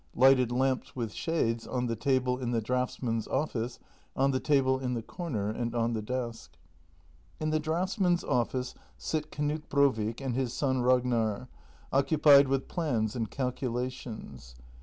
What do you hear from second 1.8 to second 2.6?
the table in the